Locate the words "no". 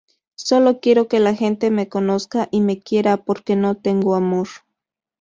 3.55-3.77